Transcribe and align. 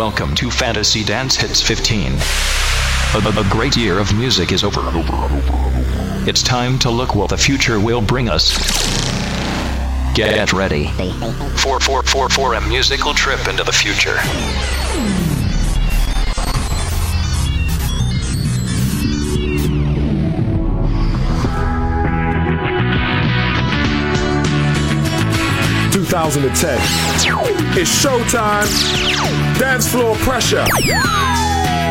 Welcome 0.00 0.34
to 0.36 0.50
Fantasy 0.50 1.04
Dance 1.04 1.36
Hits 1.36 1.60
15. 1.60 2.12
A, 2.14 3.38
a 3.38 3.46
great 3.50 3.76
year 3.76 3.98
of 3.98 4.16
music 4.16 4.50
is 4.50 4.64
over. 4.64 4.80
It's 6.26 6.42
time 6.42 6.78
to 6.78 6.90
look 6.90 7.14
what 7.14 7.28
the 7.28 7.36
future 7.36 7.78
will 7.78 8.00
bring 8.00 8.30
us. 8.30 8.56
Get 10.14 10.54
ready 10.54 10.86
for, 11.58 11.78
for, 11.80 12.02
for, 12.02 12.28
for 12.30 12.54
a 12.54 12.66
musical 12.66 13.12
trip 13.12 13.46
into 13.46 13.62
the 13.62 13.72
future. 13.72 14.16
Two 26.10 26.16
thousand 26.16 26.44
and 26.44 26.56
ten. 26.56 26.76
It's 27.78 28.04
showtime. 28.04 28.66
Dance 29.60 29.88
floor 29.88 30.16
pressure. 30.16 30.64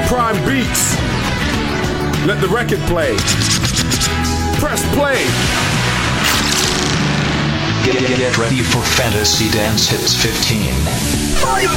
Prime 0.08 0.36
beats. 0.46 0.94
Let 2.28 2.42
the 2.42 2.50
record 2.50 2.80
play. 2.80 3.16
Press 4.60 4.84
play. 4.94 5.24
Get, 7.86 7.98
get, 8.10 8.18
get 8.18 8.38
ready 8.38 8.62
for 8.62 8.82
Fantasy 8.82 9.50
Dance 9.52 9.88
Hits 9.88 10.22
15. 10.22 10.74
Five, 11.40 11.70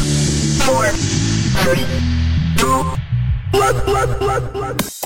four, 0.67 0.89
three, 1.63 1.87
two, 2.57 2.83
one, 3.57 3.77
one, 3.87 4.19
one, 4.19 4.53
one. 4.53 5.02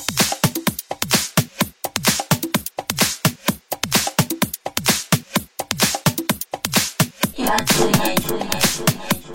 Matsune. 7.46 9.25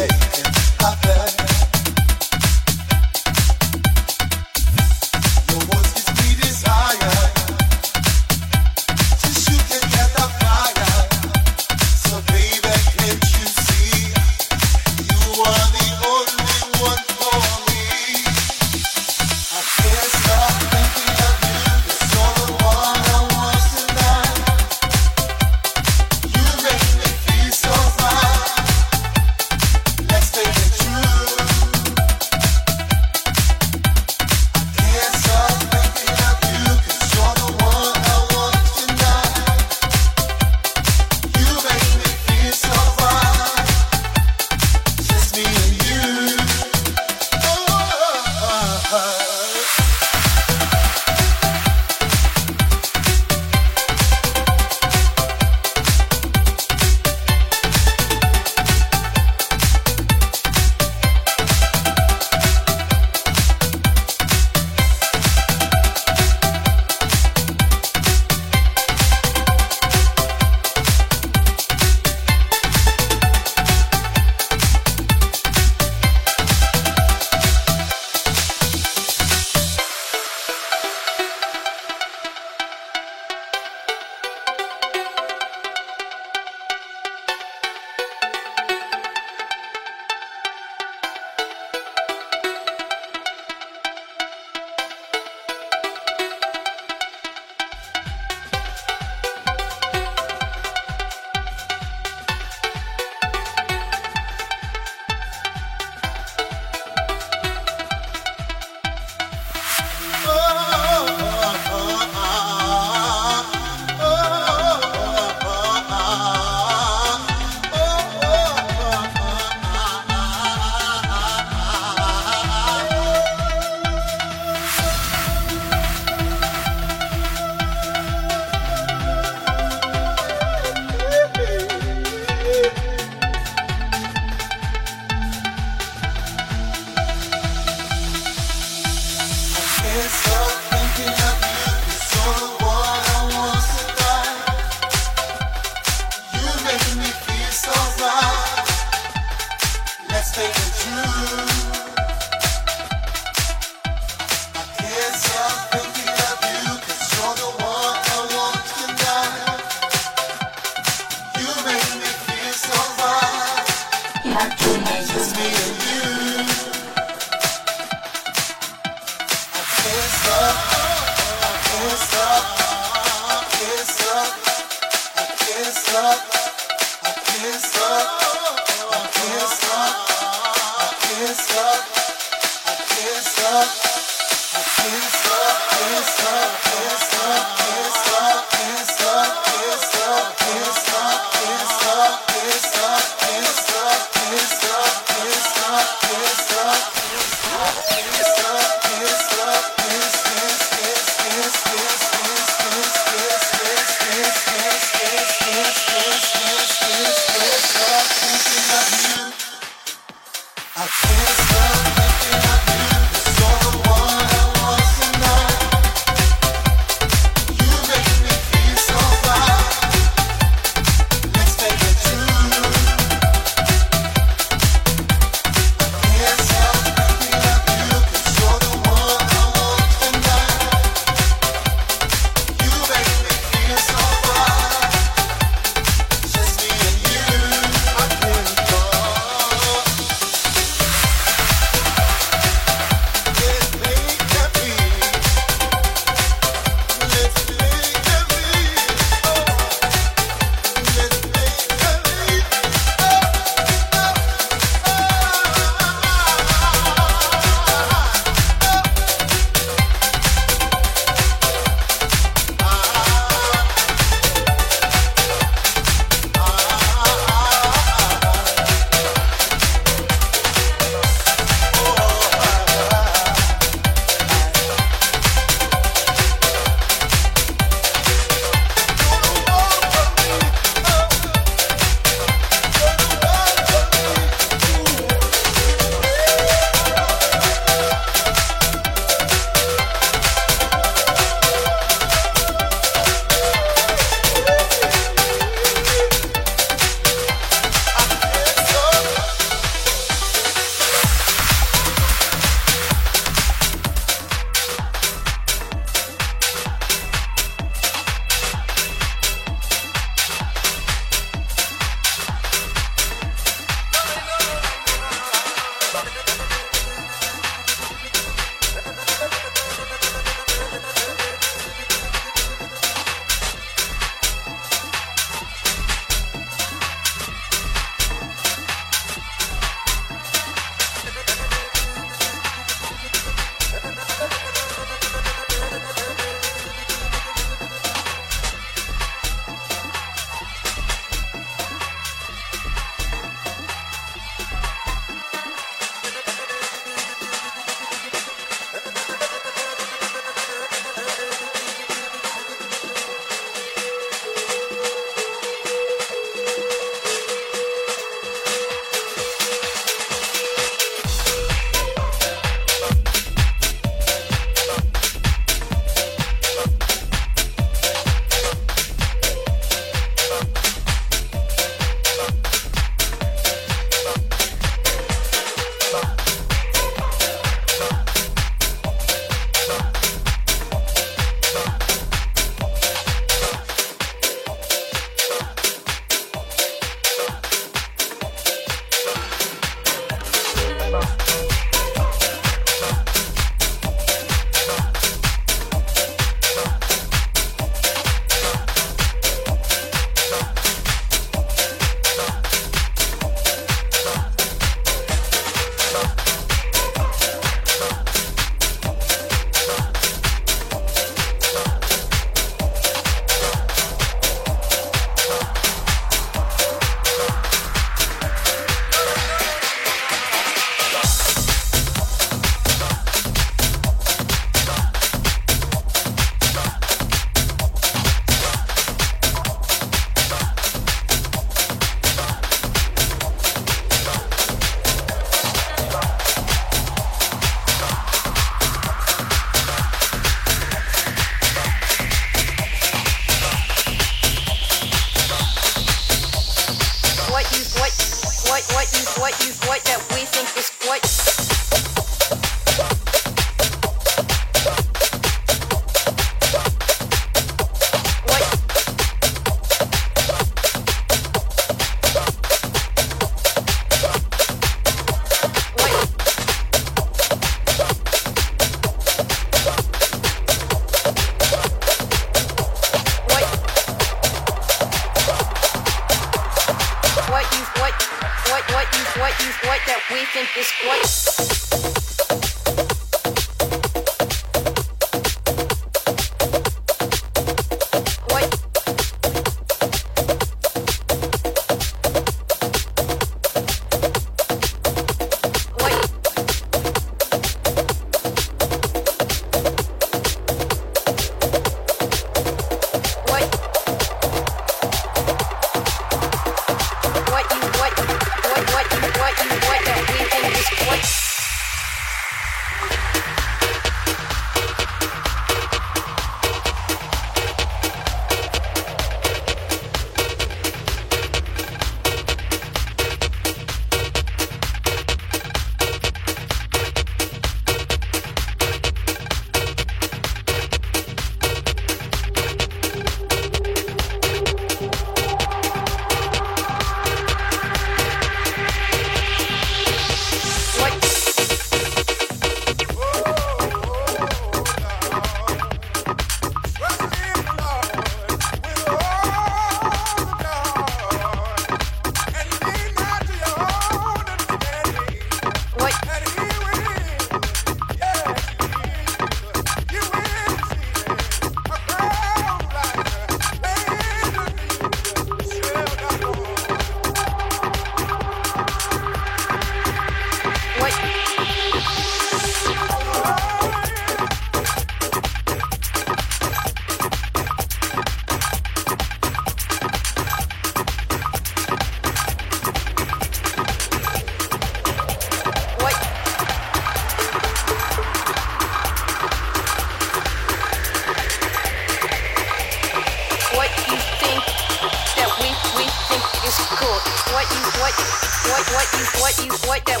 what 599.31 599.45
you 599.45 599.67
what 599.67 599.85
that 599.85 600.00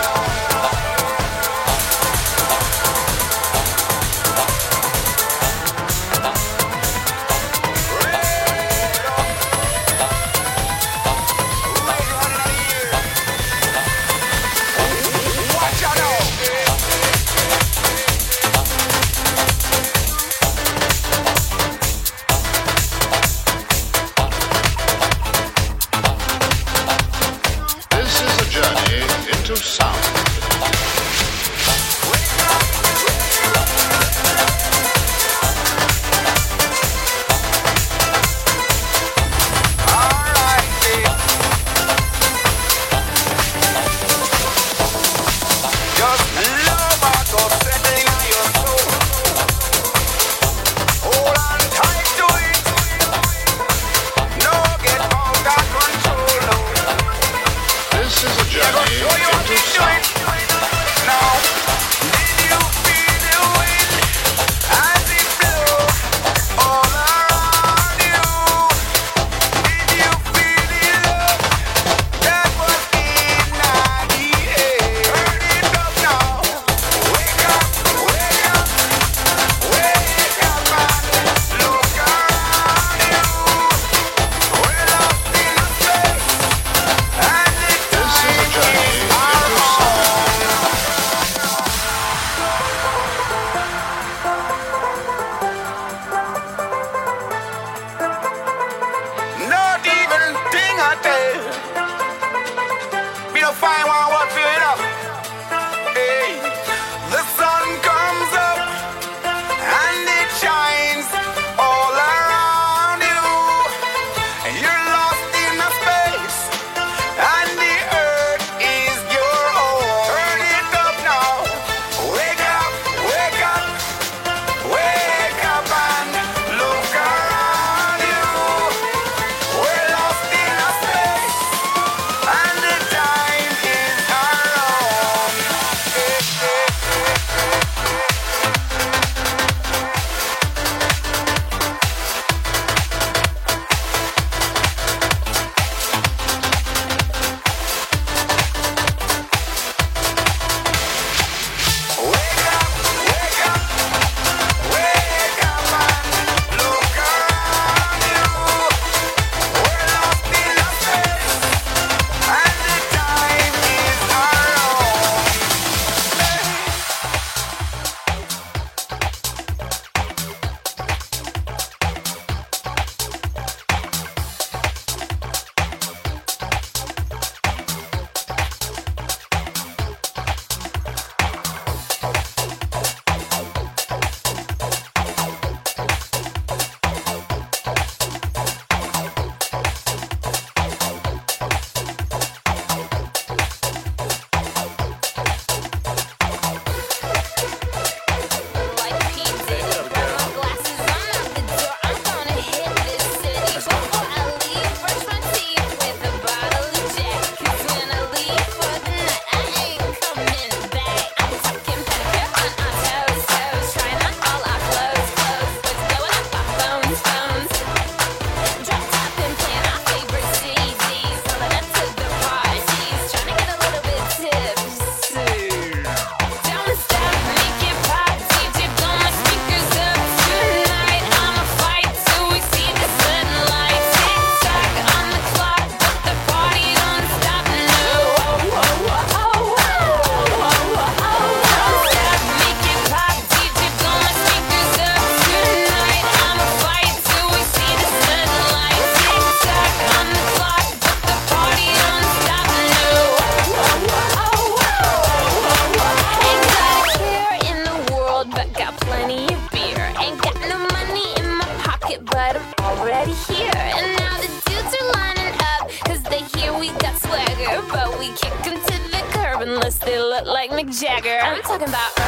Know 271.67 272.00